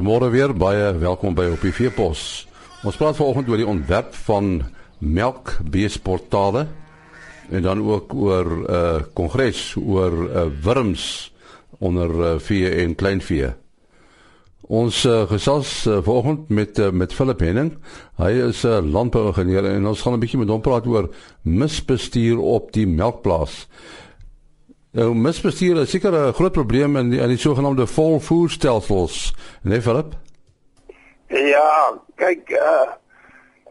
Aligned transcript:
Goeiemôre 0.00 0.30
weer, 0.32 0.52
baie 0.56 0.94
welkom 0.96 1.34
by 1.36 1.44
op 1.52 1.60
die 1.60 1.74
Veepos. 1.76 2.20
Ons 2.88 2.96
praat 2.96 3.18
vanoggend 3.18 3.50
oor 3.52 3.60
die 3.60 3.66
ontwerp 3.68 4.14
van 4.24 4.46
melkbeesportale 4.96 6.62
en 7.52 7.66
dan 7.66 7.82
ook 7.84 8.14
oor 8.16 8.48
'n 8.48 8.64
uh, 8.64 9.02
kongres 9.12 9.76
oor 9.76 10.16
uh, 10.24 10.46
wurms 10.64 11.34
onder 11.84 12.08
uh, 12.08 12.38
vee 12.40 12.70
en 12.80 12.94
kleinvee. 12.94 13.52
Ons 14.72 15.04
uh, 15.04 15.28
gesels 15.28 15.84
uh, 15.84 16.00
vanoggend 16.00 16.48
met 16.48 16.78
uh, 16.78 16.90
met 16.90 17.12
Philip 17.12 17.40
Henning. 17.40 17.76
Hy 18.16 18.32
is 18.48 18.64
'n 18.64 18.68
uh, 18.68 18.92
landbouingenieur 18.92 19.64
en 19.64 19.86
ons 19.86 20.00
gaan 20.00 20.16
'n 20.16 20.20
bietjie 20.20 20.40
met 20.40 20.48
hom 20.48 20.64
praat 20.64 20.86
oor 20.86 21.10
misbestuur 21.42 22.38
op 22.40 22.72
die 22.72 22.86
melkplaas. 22.86 23.68
Nou 24.92 25.14
misbestuur 25.14 25.76
is 25.80 25.90
seker 25.90 26.12
'n 26.12 26.32
groot 26.32 26.52
probleem 26.52 26.96
in 26.96 27.10
die, 27.10 27.20
in 27.20 27.28
die 27.28 27.38
sogenaamde 27.38 27.86
volvoerstelsels, 27.86 29.34
né, 29.62 29.80
Philip? 29.80 30.14
Ja, 31.26 31.94
kyk 32.16 32.50
uh 32.50 33.00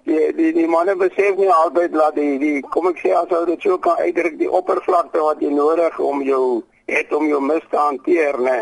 die 0.10 0.34
die 0.34 0.54
die 0.54 0.68
manne 0.68 0.96
besef 0.96 1.38
nie 1.38 1.52
altyd 1.52 1.94
dat 1.94 2.16
die 2.16 2.38
die 2.42 2.62
kom 2.74 2.88
ek 2.88 3.02
sê 3.02 3.12
as 3.14 3.46
dit 3.48 3.62
so 3.62 3.78
kan 3.78 3.98
uitdruk 3.98 4.38
die 4.40 4.52
oppervlakte 4.60 5.22
wat 5.22 5.42
jy 5.44 5.52
nodig 5.54 6.00
om 6.00 6.24
jou 6.26 6.64
het 6.88 7.14
om 7.14 7.28
jou 7.28 7.42
mis 7.42 7.66
te 7.70 7.78
hanteer 7.78 8.40
nê 8.40 8.60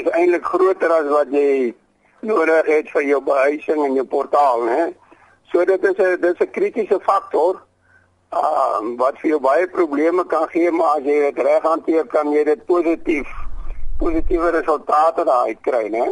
is 0.00 0.10
eintlik 0.10 0.44
groter 0.44 0.92
as 0.98 1.08
wat 1.12 1.32
jy 1.32 1.74
nodig 2.20 2.66
het 2.66 2.90
vir 2.96 3.06
jou 3.12 3.20
behuising 3.30 3.84
en 3.86 3.96
jou 4.00 4.04
portaal 4.16 4.66
nê 4.66 4.80
so 5.52 5.64
dit 5.64 5.84
is 5.92 5.98
'n 5.98 6.20
dis 6.20 6.40
'n 6.40 6.50
kritiese 6.58 7.00
faktor 7.06 7.62
uh, 8.32 8.78
wat 8.96 9.18
vir 9.22 9.30
jou 9.30 9.40
baie 9.40 9.66
probleme 9.66 10.24
kan 10.26 10.48
gee 10.48 10.70
maar 10.70 10.98
as 10.98 11.04
jy 11.04 11.20
dit 11.26 11.44
reg 11.44 11.62
hanteer 11.62 12.06
kan 12.06 12.32
jy 12.32 12.44
dit 12.44 12.66
positief 12.66 13.28
positiewe 13.98 14.50
resultate 14.50 15.24
daai 15.24 15.54
kry 15.62 15.88
nê 15.88 16.06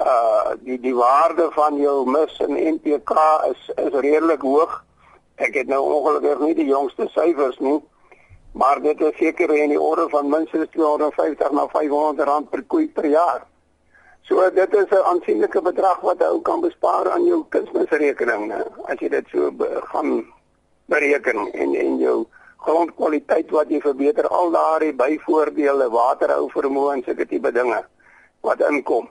uh 0.00 0.52
die 0.60 0.80
die 0.80 0.94
waarde 0.94 1.48
van 1.50 1.76
jou 1.76 2.04
mis 2.04 2.38
in 2.38 2.56
NPK 2.74 3.12
is 3.50 3.70
is 3.76 3.92
redelik 3.92 4.40
hoog. 4.40 4.84
Ek 5.36 5.54
het 5.54 5.68
nou 5.68 5.80
ongelukkig 5.80 6.40
nie 6.40 6.54
die 6.54 6.68
jongste 6.68 7.08
syfers 7.12 7.58
nie, 7.58 7.80
maar 8.52 8.80
dit 8.80 9.00
is 9.00 9.16
seker 9.16 9.52
in 9.56 9.72
die 9.72 9.80
orde 9.80 10.08
van 10.08 10.28
minstens 10.28 10.68
250 10.72 11.50
na 11.52 11.66
500 11.72 12.28
rand 12.28 12.50
per 12.50 12.62
koei 12.62 12.88
per 12.88 13.06
jaar. 13.06 13.46
So 14.22 14.50
dit 14.50 14.74
is 14.74 14.90
'n 14.90 15.04
aansienlike 15.12 15.62
bedrag 15.62 16.00
wat 16.00 16.18
jy 16.18 16.42
kan 16.42 16.60
bespaar 16.60 17.10
aan 17.10 17.24
jou 17.24 17.44
kunsmisrekening, 17.48 18.48
né? 18.48 18.64
As 18.88 18.98
jy 19.00 19.08
dit 19.08 19.26
so 19.32 19.52
gaan 19.92 20.24
bereken 20.86 21.52
en 21.52 21.74
en 21.74 21.98
jou 21.98 22.18
grondkwaliteit 22.66 23.50
wat 23.54 23.70
jy 23.70 23.80
verbeter 23.80 24.26
al 24.28 24.50
daardie 24.54 24.94
byvoordele, 24.96 25.90
waterhou 25.92 26.48
vermoë 26.54 26.96
en 26.96 27.04
sulke 27.06 27.26
tipe 27.30 27.52
dinge 27.54 27.82
wat 28.46 28.62
inkom. 28.68 29.08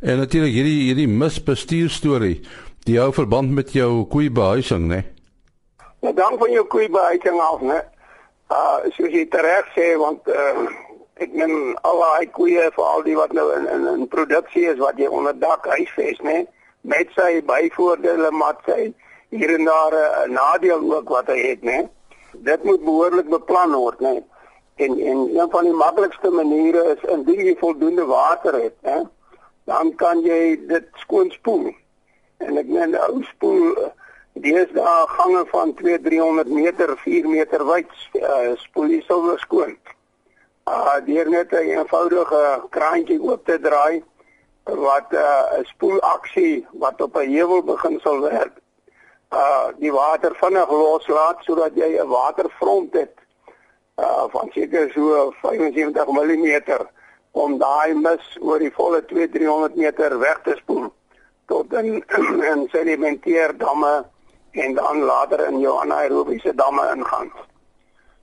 En 0.00 0.20
natuurlik 0.22 0.54
hierdie 0.54 0.80
hierdie 0.86 1.08
misbestuur 1.10 1.90
storie, 1.90 2.36
die 2.86 2.98
hou 3.00 3.10
verband 3.12 3.54
met 3.54 3.72
jou 3.74 4.04
koeibehuising, 4.12 4.86
né? 4.90 5.02
Ja, 6.00 6.12
dan 6.12 6.38
van 6.38 6.52
jou 6.54 6.64
koeibehuising 6.66 7.40
af, 7.42 7.64
né? 7.66 7.80
Uh 8.48 8.86
soos 8.96 9.12
jy 9.12 9.26
reg 9.30 9.66
sê 9.74 9.96
want 10.00 10.28
uh 10.28 10.68
ek 11.18 11.34
men 11.34 11.74
al 11.82 11.98
daai 12.04 12.30
koeie 12.30 12.68
vir 12.76 12.84
al 12.86 13.02
die 13.02 13.16
wat 13.18 13.34
nou 13.34 13.48
in 13.56 13.66
in, 13.74 13.86
in 13.94 14.06
produksie 14.08 14.68
is 14.70 14.78
wat 14.78 14.98
jy 15.02 15.10
onder 15.10 15.34
dak 15.34 15.66
huisves, 15.66 16.22
né? 16.22 16.44
Met 16.86 17.10
sy 17.18 17.42
byvoordele 17.42 18.30
maar 18.30 18.56
sy 18.66 18.92
hier 19.28 19.54
en 19.54 19.64
daar 19.64 19.94
'n 20.26 20.32
nadeel 20.32 20.94
ook 20.94 21.08
wat 21.08 21.26
hy 21.26 21.38
het, 21.38 21.62
né? 21.62 21.88
Dit 22.32 22.64
moet 22.64 22.84
behoorlik 22.84 23.28
beplan 23.28 23.72
word, 23.72 24.00
né? 24.00 24.22
En 24.76 24.98
en 25.00 25.18
een 25.38 25.50
van 25.50 25.64
die 25.64 25.72
maklikste 25.72 26.30
maniere 26.30 26.82
is 26.94 27.10
indien 27.10 27.44
jy 27.44 27.56
voldoende 27.58 28.04
water 28.04 28.54
het, 28.62 28.76
hè? 28.82 29.00
dan 29.68 29.94
kan 29.94 30.20
jy 30.24 30.56
dit 30.68 30.86
skoon 31.02 31.30
spoel. 31.30 31.68
En 32.40 32.56
ek 32.56 32.68
meen 32.72 32.94
ou 32.96 33.22
spoel 33.28 33.74
dis 34.38 34.70
daar 34.72 35.08
gange 35.18 35.42
van 35.50 35.74
2 35.74 36.00
300 36.00 36.48
meter, 36.48 36.94
4 37.02 37.28
meter 37.28 37.64
wyd 37.66 37.90
uh, 38.14 38.54
spoel 38.62 38.94
jy 38.94 39.00
sou 39.08 39.34
skoon. 39.44 39.74
Ah 40.68 41.00
deur 41.04 41.28
net 41.28 41.52
'n 41.52 41.74
eenvoudige 41.74 42.44
kraantjie 42.70 43.20
oop 43.20 43.44
te 43.44 43.58
draai 43.60 44.02
wat 44.64 45.12
'n 45.12 45.20
uh, 45.20 45.66
spoelaksie 45.72 46.66
wat 46.72 47.02
op 47.02 47.16
'n 47.16 47.34
heuwel 47.34 47.62
begin 47.62 48.00
sal 48.00 48.20
werk. 48.20 48.56
Uh 49.30 49.68
die 49.76 49.92
water 49.92 50.34
vinnig 50.34 50.70
loslaat 50.70 51.42
sodat 51.44 51.74
jy 51.76 52.00
'n 52.00 52.08
waterfront 52.08 52.94
het 52.94 53.14
uh 54.00 54.24
van 54.32 54.50
seker 54.52 54.90
so 54.94 55.32
75 55.42 56.06
mm 56.06 56.86
om 57.32 57.58
daai 57.58 57.94
mis 57.94 58.36
oor 58.40 58.58
die 58.58 58.72
volle 58.72 59.02
2-300 59.10 59.74
meter 59.74 60.18
weg 60.18 60.40
te 60.44 60.54
spoel 60.60 60.88
tot 61.46 61.72
in 61.72 62.04
in 62.52 62.68
sedimenteer 62.72 63.56
damme 63.58 64.06
en 64.50 64.74
dan 64.74 65.02
later 65.02 65.46
in 65.46 65.60
jou 65.60 65.76
anaerobiese 65.80 66.54
damme 66.54 66.88
ingaan. 66.94 67.32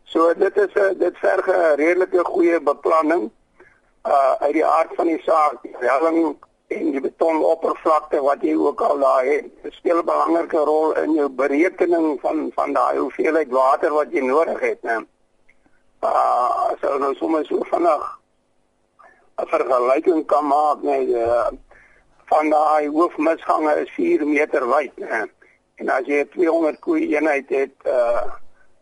So 0.03 0.33
dit 0.33 0.57
is 0.57 0.73
'n 0.73 0.97
dit 0.97 1.17
verg 1.17 1.47
'n 1.47 1.75
redelike 1.75 2.25
goeie 2.25 2.59
beplanning 2.61 3.31
uh 4.07 4.33
uit 4.39 4.53
die 4.53 4.65
aard 4.65 4.91
van 4.95 5.07
die 5.07 5.21
saak, 5.21 5.61
die 5.61 5.75
helling 5.77 6.37
en 6.67 6.91
die 6.91 7.01
betonoppervlakte 7.01 8.21
wat 8.25 8.41
jy 8.41 8.55
ook 8.57 8.81
al 8.81 8.99
daar 8.99 9.25
het, 9.25 9.49
speel 9.77 9.99
'n 10.01 10.05
belangrike 10.05 10.57
rol 10.57 10.95
in 10.97 11.13
jou 11.13 11.29
berekening 11.29 12.19
van 12.21 12.51
van 12.55 12.73
daai 12.73 12.97
hoeveelheid 12.97 13.49
water 13.49 13.93
wat 13.93 14.11
jy 14.11 14.21
nodig 14.21 14.59
het, 14.59 14.81
né? 14.81 14.97
Uh 16.01 16.73
so 16.81 16.97
nou 16.97 17.15
sommer 17.15 17.45
so 17.45 17.59
vanaand 17.69 18.03
'n 19.37 19.47
vergelyking 19.47 20.25
kan 20.25 20.47
maak 20.47 20.81
met 20.81 21.07
uh, 21.07 21.47
van 22.25 22.49
daai 22.49 22.87
hoofmisgange 22.87 23.73
is 23.81 23.91
4 23.91 24.27
meter 24.27 24.67
wyd 24.67 24.95
nê. 24.97 25.25
En 25.75 25.89
as 25.89 26.05
jy 26.05 26.25
200 26.25 26.79
koei 26.79 27.15
eenheid 27.15 27.49
het 27.49 27.75
uh 27.85 28.23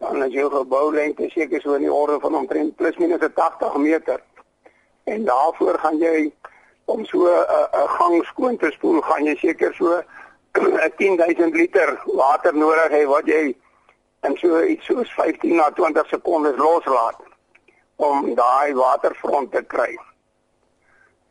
dan 0.04 0.24
is 0.24 0.34
jou 0.34 0.50
geboulengte 0.52 1.30
seker 1.30 1.62
so 1.62 1.74
in 1.74 1.82
die 1.82 1.94
orde 1.94 2.20
van 2.20 2.36
omtrent 2.36 2.76
plus 2.76 2.98
minus 2.98 3.28
80 3.36 3.76
meter. 3.76 4.24
En 5.04 5.26
daarvoor 5.26 5.80
gaan 5.80 5.98
jy 5.98 6.34
om 6.86 7.06
so 7.06 7.18
'n 7.18 7.46
uh, 7.58 7.84
'n 7.84 7.88
gang 7.98 8.26
skoon 8.26 8.58
te 8.58 8.72
spoel, 8.72 9.02
gaan 9.02 9.26
jy 9.26 9.36
seker 9.36 9.74
so 9.74 10.02
10000 10.98 11.54
liter 11.54 12.02
water 12.06 12.56
nodig 12.56 12.92
hê 12.92 13.06
wat 13.08 13.26
jy 13.26 13.56
in 14.24 14.38
so 14.38 14.64
iets 14.64 14.86
soos 14.86 15.14
15 15.14 15.56
na 15.56 15.70
20 15.70 16.08
sekondes 16.08 16.58
loslaat 16.58 17.20
om 17.96 18.36
daai 18.36 18.74
waterfront 18.74 19.52
te 19.52 19.64
kry 19.64 19.98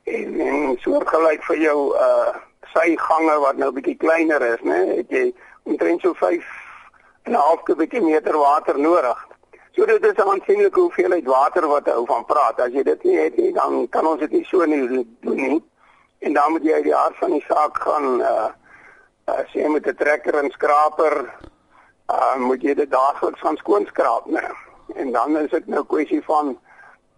en, 0.04 0.40
en 0.40 0.78
soortgelyk 0.80 1.44
vir 1.50 1.56
jou 1.66 1.78
uh 1.96 2.32
sy 2.72 2.94
gange 2.96 3.34
wat 3.42 3.58
nou 3.60 3.68
bietjie 3.76 3.98
kleiner 4.00 4.40
is, 4.46 4.60
né? 4.64 4.78
Het 4.96 5.10
jy 5.12 5.24
omtrent 5.68 6.00
so 6.00 6.14
5 6.16 6.44
en 7.28 7.32
'n 7.32 7.36
half 7.36 7.62
kubieke 7.62 8.00
meter 8.00 8.38
water 8.38 8.78
nodig. 8.78 9.18
So 9.74 9.84
dit 9.86 10.04
is 10.04 10.16
'n 10.16 10.28
aansienlike 10.28 10.80
hoeveelheid 10.80 11.24
water 11.24 11.66
wat 11.66 11.86
hy 11.86 12.04
van 12.06 12.24
praat. 12.24 12.60
As 12.60 12.72
jy 12.72 12.82
dit 12.82 13.04
nie 13.04 13.18
het 13.18 13.36
nie, 13.36 13.52
dan 13.52 13.88
kan 13.88 14.06
ons 14.06 14.20
dit 14.20 14.30
nie 14.30 14.44
so 14.44 14.64
nie 14.64 15.06
doen 15.20 15.36
nie. 15.36 15.64
En 16.18 16.32
dan 16.32 16.52
moet 16.52 16.62
jy 16.62 16.72
uit 16.72 16.84
die 16.84 16.94
hart 16.94 17.16
van 17.16 17.30
die 17.30 17.44
saak 17.48 17.78
gaan 17.78 18.20
uh 18.20 18.50
as 19.24 19.52
jy 19.52 19.68
met 19.68 19.86
'n 19.86 19.94
trekker 19.94 20.34
en 20.34 20.50
skraper 20.50 21.32
uh 22.10 22.36
moet 22.36 22.62
jy 22.62 22.74
dit 22.74 22.90
daagliks 22.90 23.40
gaan 23.40 23.56
skoonskraap, 23.56 24.26
né? 24.26 24.50
En 24.94 25.12
dan 25.12 25.36
is 25.36 25.50
dit 25.50 25.66
nou 25.66 25.84
kwessie 25.84 26.22
van 26.24 26.58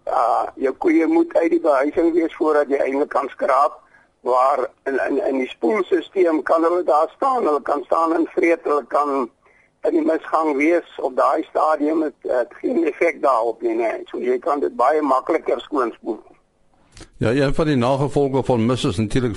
uh 0.07 0.47
jou 0.55 0.75
koeie 0.75 1.07
moet 1.07 1.37
uit 1.37 1.51
die 1.51 1.61
behuising 1.61 2.13
wees 2.13 2.35
voordat 2.35 2.69
jy 2.69 2.77
eintlik 2.77 3.09
kan 3.09 3.29
skraap 3.29 3.81
waar 4.21 4.71
in 4.85 4.99
in 5.09 5.27
in 5.27 5.39
die 5.39 5.49
spoelstelsel 5.49 6.43
kan 6.43 6.63
hulle 6.63 6.83
daar 6.83 7.11
staan 7.17 7.45
hulle 7.45 7.63
kan 7.63 7.85
staan 7.85 8.15
en 8.15 8.27
vreet 8.27 8.63
hulle 8.63 8.85
kan 8.87 9.31
in 9.85 9.99
die 9.99 10.05
misgang 10.05 10.57
wees 10.57 10.99
op 10.99 11.17
daai 11.17 11.45
stadium 11.49 12.03
het, 12.03 12.17
het 12.29 12.55
geen 12.61 12.87
effek 12.87 13.23
daarop 13.23 13.63
nie 13.63 13.75
nee 13.81 14.05
so 14.11 14.21
jy 14.21 14.39
kan 14.39 14.61
dit 14.61 14.77
baie 14.77 15.03
makliker 15.03 15.61
skoon 15.61 15.93
spoel 15.99 16.23
Ja 17.19 17.31
ja 17.31 17.53
van 17.53 17.67
die 17.67 17.77
nagevolge 17.77 18.43
van 18.47 18.67
mis 18.67 18.85
is 18.85 18.99
natuurlik 18.99 19.37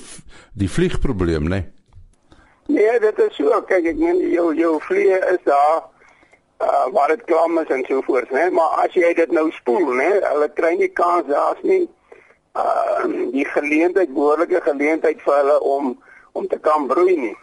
die 0.54 0.70
vliegprobleem 0.70 1.50
nee 1.50 1.66
Nee 2.68 3.00
dit 3.00 3.20
is 3.20 3.36
so 3.36 3.62
kyk 3.68 3.86
ek 3.94 4.00
meen 4.02 4.18
jou 4.32 4.50
jou 4.56 4.74
vliee 4.90 5.20
is 5.34 5.40
daar 5.48 5.86
uh 6.60 6.86
waar 6.92 7.08
dit 7.08 7.24
klam 7.30 7.60
is 7.62 7.68
en 7.68 7.84
so 7.88 8.02
voort, 8.02 8.30
né? 8.30 8.50
Maar 8.52 8.70
as 8.84 8.94
jy 8.94 9.14
dit 9.14 9.32
nou 9.32 9.52
spoel, 9.52 9.94
né, 9.94 10.10
hulle 10.24 10.50
kry 10.58 10.74
nie 10.76 10.90
kans 10.90 11.28
daar's 11.30 11.62
nie 11.62 11.86
uh 12.58 13.06
die 13.32 13.46
geleentheid, 13.46 14.14
behoorlike 14.14 14.62
geleentheid 14.66 15.22
vir 15.22 15.38
hulle 15.38 15.60
om 15.62 15.94
om 16.32 16.48
te 16.48 16.60
kan 16.60 16.88
broei 16.88 17.16
nie. 17.18 17.38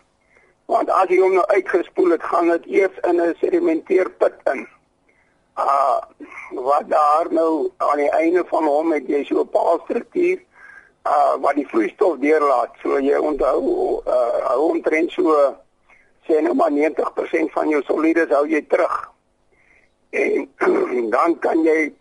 Want 0.67 0.91
as 0.91 1.11
jy 1.13 1.19
hom 1.21 1.37
nou 1.37 1.45
uitgespoel 1.47 2.15
het, 2.17 2.23
gaan 2.23 2.49
dit 2.49 2.67
eers 2.81 2.99
in 3.09 3.21
'n 3.21 3.35
sedimenteerput 3.41 4.35
in. 4.53 4.69
Uh 5.57 6.01
wat 6.51 6.89
daar 6.89 7.27
nou 7.31 7.71
aan 7.77 7.99
die 7.99 8.11
einde 8.11 8.45
van 8.47 8.65
hom 8.65 8.93
het 8.93 9.07
jy 9.07 9.25
so 9.25 9.41
'n 9.41 9.49
paalstruktuur 9.49 10.39
uh 11.07 11.35
wat 11.41 11.55
die 11.55 11.69
vloeistof 11.69 12.19
deurlaat. 12.19 12.73
So 12.83 13.01
jy 13.01 13.17
onthou 13.17 14.03
uh 14.07 14.47
hou 14.49 14.71
omtrent 14.71 15.11
so 15.11 15.57
sê 16.27 16.41
nou 16.41 16.55
maar 16.55 16.71
90% 16.71 17.53
van 17.53 17.69
jou 17.69 17.83
solides 17.83 18.29
hou 18.29 18.47
jy 18.49 18.63
terug. 18.69 19.13
En 20.11 20.51
dan 21.17 21.39
kan 21.39 21.63
jy 21.63 21.93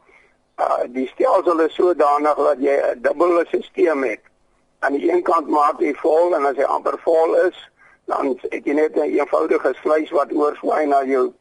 uh, 0.59 0.83
die 0.87 1.07
stelsel 1.07 1.59
is 1.59 1.73
sodanig 1.73 2.35
dat 2.35 2.59
jy 2.59 2.75
'n 2.79 3.01
dubbele 3.01 3.45
stelsel 3.45 4.01
het. 4.01 4.21
aan 4.83 4.93
die 4.93 5.11
een 5.11 5.23
kant 5.23 5.47
maak 5.47 5.79
hy 5.79 5.93
vol 6.01 6.35
en 6.35 6.45
as 6.49 6.59
hy 6.59 6.67
amper 6.67 6.97
vol 7.05 7.35
is, 7.45 7.59
dan 8.05 8.37
het 8.49 8.65
jy 8.65 8.73
net 8.73 8.95
'n 8.95 8.99
een 8.99 9.19
eenvoudige 9.19 9.73
sluys 9.81 10.11
wat 10.11 10.33
oorswaai 10.33 10.85
na 10.85 11.03
jou 11.03 11.33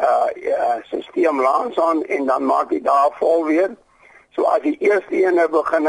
uh 0.00 0.28
ja, 0.34 0.80
stelsel 0.82 1.34
langs 1.34 1.78
aan 1.78 2.04
en 2.04 2.26
dan 2.26 2.44
maak 2.44 2.70
hy 2.70 2.80
daar 2.82 3.10
vol 3.18 3.44
weer. 3.44 3.70
So 4.30 4.42
as 4.42 4.62
die 4.62 4.76
eerste 4.78 5.14
ene 5.14 5.48
begin 5.48 5.86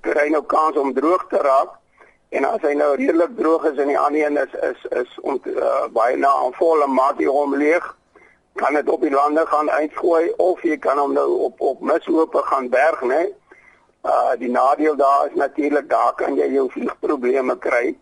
kry 0.00 0.28
nou 0.28 0.42
kans 0.42 0.76
om 0.76 0.94
droog 0.94 1.26
te 1.28 1.36
raak 1.36 1.70
en 2.28 2.44
as 2.44 2.60
hy 2.62 2.74
nou 2.74 2.96
redelik 2.96 3.36
droog 3.36 3.64
is 3.64 3.78
en 3.78 3.88
die 3.88 3.98
ander 3.98 4.26
een 4.26 4.36
is 4.36 4.54
is 4.70 4.84
is 5.02 5.18
om 5.20 5.40
uh, 5.44 5.86
baie 5.90 6.16
na 6.16 6.28
aan 6.28 6.54
volle 6.58 6.86
maak 6.86 7.18
hy 7.18 7.24
hom 7.24 7.54
leeg 7.54 7.96
kan 8.54 8.74
dit 8.74 8.88
op 8.88 9.00
die 9.00 9.10
lande 9.10 9.46
gaan 9.46 9.70
uitgooi 9.70 10.32
of 10.36 10.62
jy 10.62 10.78
kan 10.78 10.98
hom 10.98 11.12
nou 11.12 11.28
op 11.46 11.60
op 11.60 11.80
mishope 11.80 12.42
gaan 12.50 12.68
berg, 12.68 13.00
né? 13.00 13.22
Uh 14.02 14.32
die 14.38 14.50
nadeel 14.50 14.96
daar 14.96 15.26
is 15.26 15.34
natuurlik 15.34 15.88
daar 15.88 16.14
kan 16.14 16.36
jy 16.36 16.48
jou 16.52 16.70
vliegprobleme 16.70 17.58
kry. 17.58 17.96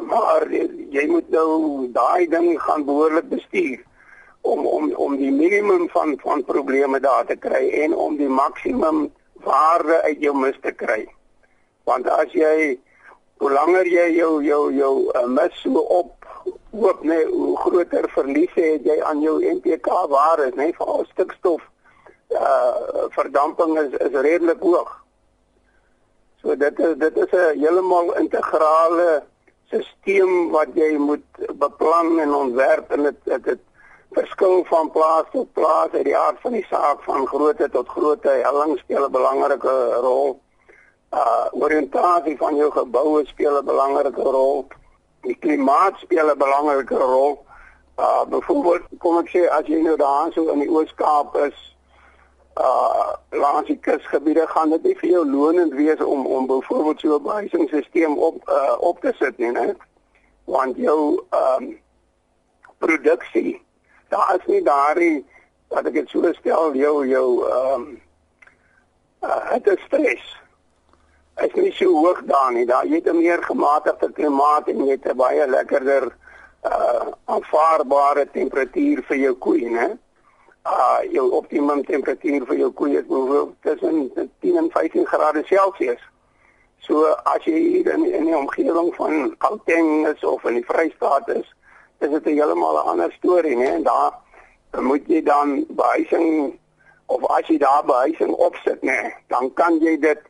Maar 0.00 0.48
jy, 0.90 1.06
moet 1.06 1.28
nou 1.28 1.88
daai 1.92 2.28
ding 2.28 2.54
gaan 2.60 2.84
behoorlik 2.84 3.28
bestuur 3.28 3.82
om 4.40 4.66
om 4.66 4.92
om 4.94 5.16
die 5.16 5.32
minimum 5.32 5.88
van 5.88 6.16
van 6.22 6.44
probleme 6.44 7.00
daar 7.00 7.26
te 7.26 7.36
kry 7.36 7.68
en 7.84 7.94
om 7.94 8.16
die 8.16 8.28
maksimum 8.28 9.12
waarde 9.44 10.00
uit 10.02 10.20
jou 10.20 10.34
mis 10.36 10.56
te 10.62 10.72
kry. 10.72 11.04
Want 11.84 12.08
as 12.08 12.32
jy 12.32 12.78
hoe 13.36 13.50
langer 13.50 13.86
jy 13.86 14.08
jou 14.16 14.42
jou 14.44 14.72
jou 14.72 14.94
uh, 15.12 15.26
mis 15.26 15.60
so 15.60 15.84
op 16.00 16.26
hoop 16.70 17.02
nee 17.02 17.26
hoe 17.26 17.56
groter 17.58 18.08
verlies 18.14 18.54
het 18.54 18.86
jy 18.88 18.96
aan 19.02 19.20
jou 19.20 19.36
NPK 19.44 19.92
waar 20.08 20.40
is 20.46 20.54
nê 20.56 20.70
nee, 20.70 20.76
vir 20.78 20.86
al 20.86 21.04
stikstof 21.12 21.62
uh 22.32 23.08
verdamping 23.12 23.76
is 23.78 23.92
is 24.00 24.14
redelik 24.26 24.60
hoog. 24.60 24.92
So 26.40 26.56
dit 26.56 26.78
is 26.78 26.96
dit 26.98 27.16
is 27.16 27.32
'n 27.32 27.58
heeltemal 27.58 28.16
integrale 28.16 29.22
stelsel 29.80 30.50
wat 30.50 30.68
jy 30.74 30.96
moet 30.98 31.24
beplan 31.58 32.18
en 32.20 32.34
ontwerp 32.34 32.90
en 32.92 33.02
dit 33.02 33.24
dit, 33.24 33.44
dit 33.44 33.60
verskil 34.12 34.64
van 34.68 34.90
plaas 34.90 35.24
tot 35.32 35.52
plaas 35.52 35.92
uit 35.92 36.04
die 36.04 36.16
aard 36.16 36.40
van 36.40 36.52
die 36.52 36.66
saak 36.68 37.02
van 37.02 37.26
grootte 37.26 37.68
tot 37.72 37.88
grootte 37.88 38.28
helling 38.28 38.78
speel 38.78 39.06
'n 39.06 39.12
belangrike 39.12 39.74
rol. 40.04 40.40
Uh 41.12 41.46
oriëntasie 41.52 42.36
van 42.36 42.56
jou 42.56 42.70
geboue 42.70 43.26
speel 43.26 43.58
'n 43.58 43.64
belangrike 43.64 44.22
rol 44.22 44.66
die 45.22 45.36
klimaat 45.38 45.98
speel 45.98 46.30
'n 46.30 46.38
belangrike 46.38 46.96
rol. 46.96 47.44
Uh 47.98 48.24
byvoorbeeld 48.24 48.82
kom 48.98 49.18
ek 49.18 49.28
sê 49.28 49.48
as 49.48 49.66
jy 49.66 49.80
nou 49.82 49.96
daar 49.96 50.32
so 50.32 50.48
in 50.50 50.58
die 50.58 50.70
Oos-Kaap 50.70 51.36
is, 51.36 51.71
uh 52.56 53.12
langs 53.30 53.66
die 53.66 53.78
kusgebiede 53.78 54.46
gaan 54.46 54.70
dit 54.70 54.82
nie 54.82 54.96
vir 54.96 55.08
jou 55.08 55.24
lonend 55.26 55.72
wees 55.72 56.00
om 56.04 56.26
om 56.26 56.46
byvoorbeeld 56.46 57.00
so 57.00 57.16
'n 57.16 57.22
behuisingsstelsel 57.22 58.14
op 58.14 58.48
uh 58.48 58.76
op 58.78 59.00
te 59.00 59.12
sit 59.18 59.38
nie, 59.38 59.52
né? 59.52 59.74
Want 60.44 60.76
jou 60.76 61.24
ehm 61.30 61.62
um, 61.62 61.78
produksie 62.78 63.62
daar 64.08 64.36
is 64.38 64.46
nie 64.46 64.62
daardie 64.62 65.26
wat 65.68 65.86
ek 65.86 65.94
dit 65.94 66.08
sou 66.08 66.34
stel 66.34 66.74
jou 66.74 67.06
jou 67.06 67.28
ehm 67.48 67.80
um, 67.80 68.00
uh 69.22 69.58
dit 69.62 69.80
stres 69.86 70.40
is 71.40 71.54
nie 71.54 71.72
so 71.72 71.88
hoog 71.90 72.22
daar 72.24 72.52
nie. 72.52 72.66
Daar 72.66 72.86
jy 72.86 72.94
het 72.94 73.08
'n 73.08 73.16
meer 73.16 73.42
gematigde 73.42 74.12
klimaat 74.12 74.68
en 74.68 74.84
jy 74.84 74.90
het 74.90 75.08
'n 75.08 75.16
baie 75.16 75.46
lekkerder 75.46 76.16
uh 76.64 77.06
aanvaarbare 77.24 78.30
temperatuur 78.30 79.02
vir 79.02 79.16
jou 79.16 79.34
koei, 79.34 79.64
né? 79.70 79.98
Uh 80.64 81.02
jou 81.10 81.30
optimum 81.30 81.84
temperatuur 81.84 82.46
vir 82.46 82.56
jou 82.56 82.70
koei 82.70 82.96
is 82.96 83.06
byvoorbeeld 83.06 83.54
tussen 83.60 84.30
10 84.40 84.56
en 84.56 84.70
15 84.70 85.06
grade 85.06 85.42
Celsius. 85.44 86.00
So 86.78 87.04
as 87.24 87.44
jy 87.44 87.58
hier 87.58 87.92
in 87.92 88.06
in 88.12 88.24
die 88.24 88.36
omgewing 88.36 88.94
van 88.94 89.34
Gauteng 89.38 90.06
is 90.06 90.24
of 90.24 90.44
in 90.44 90.54
die 90.54 90.66
Vrystaat 90.66 91.28
is, 91.28 91.54
is 91.98 92.10
dit 92.10 92.26
'n 92.26 92.36
heeltemal 92.38 92.78
'n 92.78 92.88
ander 92.88 93.12
storie, 93.12 93.56
né? 93.56 93.74
En 93.74 93.82
daar 93.82 94.12
moet 94.80 95.02
jy 95.06 95.22
dan 95.22 95.64
behuising 95.68 96.58
of 97.06 97.24
as 97.28 97.46
jy 97.46 97.58
daar 97.60 97.84
behuising 97.84 98.32
opsit, 98.32 98.80
né, 98.82 99.12
dan 99.28 99.52
kan 99.54 99.80
jy 99.80 99.96
dit 100.00 100.20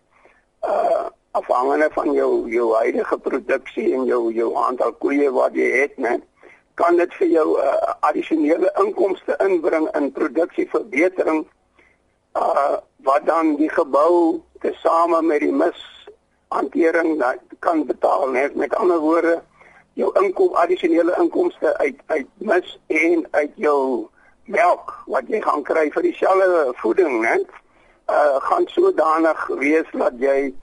uh 0.66 1.08
afhangende 1.32 1.88
van 1.94 2.10
jou 2.12 2.44
jou 2.52 2.66
huidige 2.76 3.16
produksie 3.18 3.94
en 3.96 4.02
jou 4.04 4.32
jou 4.36 4.50
aantal 4.60 4.90
koeie 5.00 5.30
wat 5.32 5.54
jy 5.56 5.68
het, 5.80 5.94
né, 5.96 6.18
kan 6.74 6.96
dit 6.96 7.14
vir 7.14 7.28
jou 7.28 7.48
'n 7.58 7.64
uh, 7.64 7.94
addisionele 8.00 8.72
inkomste 8.84 9.36
inbring 9.38 9.88
in 9.96 10.12
produksieverbetering 10.12 11.46
uh 12.36 12.76
wat 13.02 13.26
dan 13.26 13.56
die 13.56 13.70
gebou 13.70 14.40
tesame 14.60 15.22
met 15.22 15.40
die 15.40 15.52
mis 15.52 15.80
hantering 16.48 17.24
kan 17.58 17.86
betaal, 17.86 18.28
né, 18.28 18.50
met 18.54 18.74
ander 18.74 18.98
woorde 18.98 19.42
jou 19.94 20.10
inkom 20.22 20.54
addisionele 20.54 21.14
inkomste 21.18 21.76
uit 21.78 21.98
uit 22.06 22.28
mis 22.38 22.78
en 22.86 23.26
uit 23.30 23.52
jou 23.54 24.08
melk 24.44 24.94
wat 25.06 25.28
jy 25.28 25.40
gaan 25.40 25.62
kry 25.62 25.90
vir 25.90 26.02
dieselfde 26.02 26.72
voeding, 26.80 27.20
né? 27.22 27.36
uh 28.10 28.40
gaan 28.48 28.66
sodanig 28.66 29.46
wees 29.60 29.88
dat 29.92 30.16
jy 30.18 30.54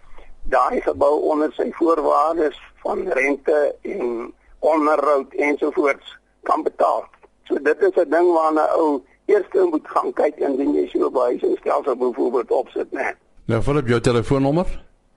daai 0.50 0.82
gebou 0.82 1.20
onder 1.32 1.54
sy 1.54 1.70
voorwaardes 1.78 2.58
van 2.84 3.08
rente 3.08 3.76
en 3.82 4.34
onderhoud 4.60 5.34
ensovoorts 5.34 6.18
kan 6.44 6.64
betaal. 6.64 7.06
So 7.44 7.62
dit 7.62 7.82
is 7.82 7.96
'n 7.96 8.10
ding 8.10 8.32
waarna 8.34 8.66
ou 8.76 9.02
eers 9.26 9.46
moet 9.72 9.88
gaan 9.88 10.14
kyk 10.14 10.36
indien 10.36 10.74
jy 10.74 10.88
so 10.88 11.08
'n 11.08 11.14
behuisingsstelsel 11.14 11.96
byvoorbeeld 11.96 12.52
opsit, 12.52 12.92
né? 12.92 13.16
Nou, 13.46 13.62
vir 13.64 13.78
op 13.78 13.88
jou 13.88 14.00
telefoonnommer? 14.00 14.68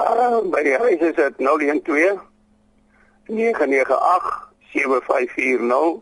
Uh 0.01 0.41
by 0.51 0.63
die 0.63 0.77
huis 0.77 1.01
is 1.01 1.15
dit 1.15 1.35
012 1.37 2.21
998 3.27 4.53
7540 4.73 6.01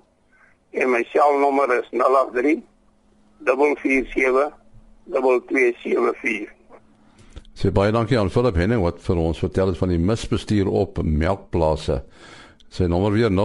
en 0.71 0.91
my 0.91 1.03
selnommer 1.11 1.79
is 1.79 1.89
083 1.91 2.63
447 3.45 4.53
2274. 5.11 6.49
Sê 7.61 7.73
baie 7.75 7.93
dankie 7.93 8.19
aan 8.19 8.31
Philip 8.31 8.57
Henning 8.57 8.81
wat 8.81 9.03
vir 9.05 9.19
ons 9.21 9.39
vertel 9.43 9.73
het 9.73 9.79
van 9.79 9.91
die 9.93 9.99
misbestuur 10.01 10.69
op 10.69 11.03
melkplase. 11.03 12.05
Sy 12.71 12.85
nommer 12.87 13.13
weer 13.13 13.31
0834472274. 13.35 13.37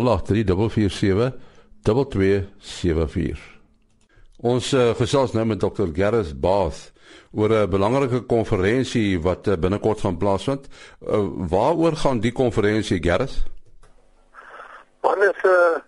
Ons 4.46 4.74
uh, 4.74 4.94
gesels 5.00 5.32
nou 5.34 5.46
met 5.50 5.60
Dr. 5.60 5.90
Gareth 5.94 6.40
Bath 6.40 6.94
oor 7.34 7.50
'n 7.50 7.70
belangrike 7.70 8.22
konferensie 8.30 9.22
wat 9.22 9.48
uh, 9.48 9.56
binnekort 9.58 10.00
gaan 10.06 10.18
plaasvind. 10.18 10.68
Uh, 11.02 11.26
waaroor 11.50 11.96
gaan 11.96 12.20
die 12.20 12.32
konferensie 12.32 13.04
Gareth? 13.04 13.44
Wat 15.02 15.18
is 15.18 15.42
'n 15.44 15.48
uh, 15.48 15.80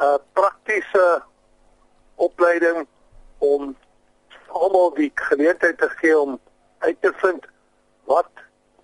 uh, 0.00 0.18
praktiese 0.32 1.22
opleiding 2.14 2.86
om 3.38 3.76
almal 4.48 4.94
die 4.94 5.10
geleentheid 5.14 5.78
te 5.78 5.88
gee 5.88 6.18
om 6.18 6.40
uit 6.78 6.96
te 7.00 7.12
vind 7.16 7.46
wat 8.04 8.30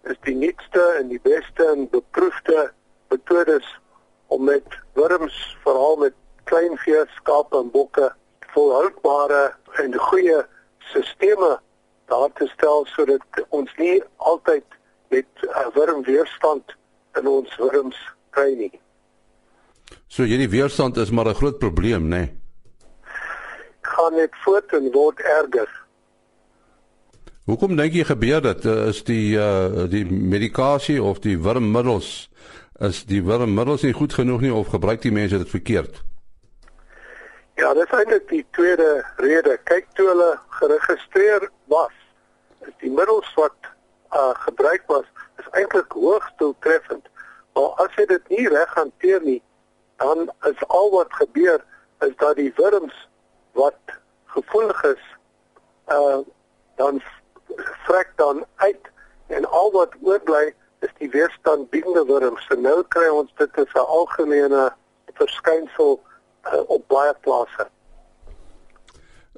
is 0.03 0.17
die 0.21 0.35
nuutste 0.35 0.83
en 0.99 1.09
die 1.09 1.21
beste 1.23 1.65
en 1.75 1.89
beproefde 1.91 2.73
metodes 3.09 3.67
om 4.29 4.45
met 4.45 4.79
wurms, 4.99 5.57
veral 5.65 5.97
met 5.97 6.15
kleinvee, 6.45 7.05
skape 7.17 7.57
en 7.59 7.71
bokke 7.71 8.13
volhoubare 8.55 9.55
en 9.83 9.95
goeie 10.11 10.43
stelsels 10.89 11.61
daar 12.09 12.33
te 12.41 12.47
stel 12.57 12.87
sodat 12.89 13.45
ons 13.49 13.73
nie 13.77 14.03
altyd 14.17 14.65
met 15.13 15.27
'n 15.43 15.49
uh, 15.49 15.67
wurmweerstand 15.75 16.77
in 17.21 17.27
ons 17.27 17.57
wurms 17.57 17.97
kry 18.31 18.55
nie. 18.57 18.81
So 20.09 20.23
hierdie 20.23 20.49
weerstand 20.49 20.97
is 20.97 21.11
maar 21.11 21.29
'n 21.29 21.35
groot 21.35 21.59
probleem, 21.59 22.09
né? 22.09 22.17
Nee? 22.17 22.39
gaan 23.99 24.15
net 24.15 24.35
voort 24.45 24.73
en 24.73 24.91
word 24.93 25.21
erger. 25.21 25.69
Hoekom 27.49 27.77
dink 27.77 27.95
jy 27.97 28.05
gebeur 28.05 28.43
dit? 28.45 28.67
Eh, 28.69 28.89
is 28.93 29.03
die 29.09 29.37
uh 29.41 29.87
die 29.89 30.05
medikasie 30.05 30.99
of 31.03 31.23
die 31.25 31.39
wurmmiddels 31.41 32.29
is 32.79 33.03
die 33.11 33.23
wurmmiddels 33.27 33.83
nie 33.83 33.93
goed 33.93 34.15
genoeg 34.15 34.41
nie 34.41 34.53
of 34.55 34.71
gebruik 34.71 35.03
die 35.03 35.13
mense 35.13 35.39
dit 35.39 35.51
verkeerd? 35.51 36.03
Ja, 37.59 37.73
dit 37.75 37.83
is 37.83 37.95
eintlik 37.99 38.29
die 38.31 38.45
tweede 38.55 39.05
rede. 39.17 39.57
Kyk 39.67 39.89
toe 39.99 40.07
hulle 40.07 40.31
geregistreer 40.61 41.49
was, 41.73 41.95
is 42.67 42.75
die 42.83 42.91
middels 42.91 43.33
wat 43.35 43.73
uh 44.15 44.31
gebruik 44.47 44.85
was, 44.87 45.07
is 45.43 45.49
eintlik 45.59 45.93
hoogs 45.93 46.31
doeltreffend. 46.39 47.09
Maar 47.59 47.75
as 47.83 47.99
jy 47.99 48.07
dit 48.07 48.31
nie 48.31 48.47
reg 48.49 48.75
hanteer 48.79 49.27
nie, 49.27 49.41
dan 49.99 50.31
is 50.47 50.63
al 50.69 50.91
wat 50.95 51.19
gebeur 51.19 51.65
is 52.07 52.15
dat 52.23 52.39
die 52.39 52.53
wurms 52.57 52.95
wat 53.59 53.99
gevoelig 54.37 54.85
is 54.95 55.05
uh 55.91 56.23
dan 56.79 57.03
vrek 57.59 58.15
dan 58.17 58.45
uit 58.63 58.91
en 59.27 59.51
al 59.51 59.73
wat 59.75 59.99
oorbly 60.03 60.55
is 60.81 60.93
die 60.99 61.11
weerstandbiedende 61.11 62.05
wurms. 62.07 62.45
So 62.47 62.59
nou 62.61 62.83
kry 62.89 63.09
ons 63.09 63.33
dit 63.39 63.59
as 63.59 63.75
'n 63.75 63.87
algemene 63.99 64.71
verskynsel 65.19 65.99
uh, 65.99 66.63
op 66.67 66.89
baie 66.89 67.15
plase. 67.21 67.69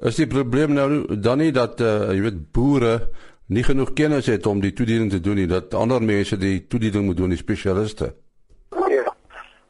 Is 0.01 0.15
die 0.15 0.27
probleem 0.27 0.73
nou 0.73 1.15
dan 1.19 1.37
nie 1.37 1.51
dat 1.51 1.81
uh, 1.81 2.09
jy 2.09 2.21
weet 2.21 2.51
boere 2.51 3.09
nie 3.51 3.63
genoeg 3.63 3.93
kennis 3.93 4.29
het 4.31 4.45
om 4.45 4.61
die 4.63 4.73
toediening 4.73 5.11
te 5.11 5.19
doen 5.19 5.35
nie, 5.35 5.47
dat 5.47 5.73
ander 5.73 6.01
mense 6.01 6.37
die 6.37 6.67
toediening 6.67 7.05
moet 7.05 7.17
doen, 7.17 7.33
die 7.33 7.41
spesialiste. 7.41 8.13
Ja. 8.89 9.11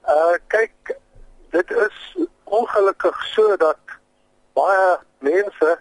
Uh 0.05 0.37
kyk, 0.47 0.93
dit 1.49 1.71
is 1.71 2.27
ongelukkig 2.43 3.23
so 3.33 3.55
dat 3.57 3.97
baie 4.53 4.99
mense 5.19 5.79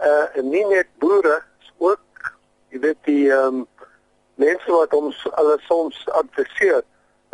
uh 0.00 0.42
nie 0.42 0.64
net 0.72 0.88
boere, 0.98 1.42
ook 1.78 2.32
jy 2.72 2.80
weet 2.80 3.00
die 3.04 3.28
ehm 3.30 3.60
um, 3.60 3.66
mense 4.34 4.70
wat 4.72 4.94
ons 4.94 5.22
hulle 5.30 5.56
soms 5.68 6.00
adviseer 6.20 6.82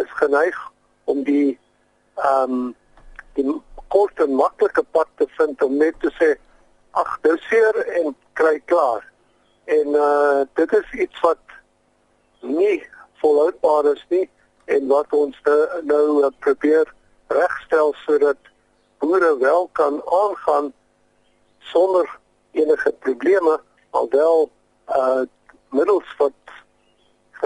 is 0.03 0.13
geneig 0.23 0.59
om 1.05 1.25
die 1.25 1.59
ehm 2.21 2.53
um, 2.53 2.75
die 3.39 3.47
kort 3.89 4.21
en 4.23 4.35
maklike 4.39 4.83
pad 4.95 5.09
te 5.19 5.27
vind 5.39 5.63
om 5.63 5.77
net 5.77 5.97
te 6.03 6.11
sê 6.19 6.35
ag 7.03 7.11
doseer 7.27 7.79
en 8.01 8.15
kry 8.39 8.59
klaar. 8.71 9.03
En 9.65 9.97
uh 10.03 10.43
dit 10.59 10.73
is 10.81 10.93
iets 11.07 11.21
wat 11.27 11.57
nie 12.41 12.83
volhoubaar 13.23 13.93
is 13.93 14.05
nie 14.09 14.27
en 14.65 14.87
wat 14.89 15.13
ons 15.17 15.37
nou 15.83 16.05
uh, 16.25 16.31
probeer 16.39 16.93
regstel 17.29 17.95
sodat 18.05 18.51
boere 19.03 19.37
wel 19.39 19.69
kan 19.73 20.01
aangaan 20.23 20.73
sonder 21.73 22.09
enige 22.53 22.93
probleme 23.07 23.61
alhoewel 23.91 24.51
uh 24.89 25.23
middels 25.71 26.15
wat 26.19 26.33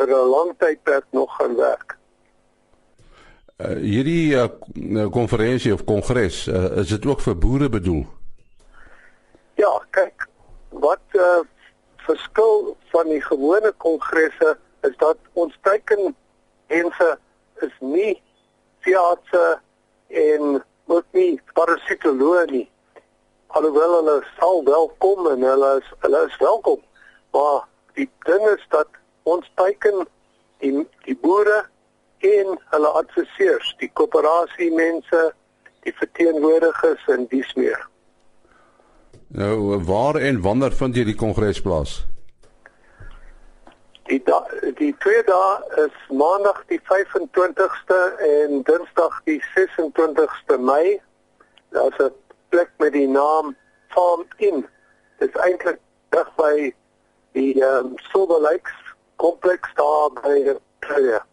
vir 0.04 0.16
'n 0.16 0.28
lang 0.28 0.54
tydperk 0.58 1.04
nog 1.10 1.36
gaan 1.36 1.56
werk. 1.56 1.96
Uh, 3.56 3.66
hierdie 3.78 4.34
uh, 4.34 5.06
konferensie 5.10 5.72
of 5.72 5.84
kongres, 5.84 6.46
uh, 6.46 6.76
is 6.76 6.88
dit 6.88 7.06
ook 7.06 7.20
vir 7.20 7.38
boere 7.38 7.68
bedoel? 7.68 8.06
Ja, 9.54 9.70
kyk, 9.90 10.26
wat 10.68 11.04
uh, 11.12 11.40
verskil 11.96 12.76
van 12.92 13.08
die 13.08 13.22
gewone 13.22 13.72
kongresse 13.76 14.56
is 14.82 14.96
dat 14.96 15.16
ons 15.32 15.56
teiken 15.62 16.16
mense 16.68 17.18
is 17.62 17.76
nie 17.80 18.22
veeartse 18.80 19.60
en 20.08 20.62
ook 20.86 21.06
nie 21.12 21.40
parasitoloë 21.54 22.44
nie. 22.50 22.66
Alhoewel 23.46 23.94
hulle 24.00 24.18
sal 24.40 24.64
welkom 24.64 25.30
en 25.30 25.46
hulle 25.46 25.70
is 25.78 25.94
hulle 26.02 26.26
is 26.26 26.36
welkom. 26.42 26.82
Maar 27.30 27.64
die 27.94 28.10
ding 28.26 28.42
is 28.50 28.66
dat 28.68 28.88
ons 29.24 29.50
teiken 29.54 30.04
die 30.62 30.72
die 31.04 31.16
boere 31.16 31.64
en 32.24 32.58
hulle 32.72 32.90
adviseurs, 33.00 33.74
die 33.80 33.90
koöperasie 33.92 34.70
mense, 34.72 35.20
die 35.84 35.92
verteenwoordigers 35.98 37.04
en 37.12 37.26
dies 37.32 37.52
meer. 37.60 37.80
Nou 39.34 39.78
waar 39.84 40.16
en 40.16 40.40
wanneer 40.42 40.72
vind 40.72 40.96
jy 40.96 41.04
die 41.10 41.18
kongres 41.20 41.60
plaas? 41.60 42.02
Die 44.08 44.20
da, 44.24 44.42
die 44.78 44.92
twee 45.00 45.22
dae 45.28 45.84
is 45.86 45.96
maandag 46.12 46.60
die 46.72 46.80
25ste 46.88 48.00
en 48.28 48.62
dinsdag 48.68 49.16
die 49.28 49.40
26ste 49.54 50.60
Mei. 50.60 51.00
Daar's 51.72 51.98
'n 51.98 52.12
plek 52.48 52.70
met 52.78 52.92
die 52.92 53.08
naam 53.08 53.56
Farm 53.88 54.24
Inn. 54.36 54.66
Dit 55.18 55.28
is 55.28 55.40
eintlik 55.40 55.80
dig 56.10 56.28
by 56.36 56.74
die 57.32 57.52
ehm 57.62 57.86
um, 57.86 57.98
Silver 58.12 58.40
Lakes 58.40 58.83
kompleks 59.16 59.74
daar 59.74 60.10
by 60.22 60.56
Pretoria. 60.78 61.26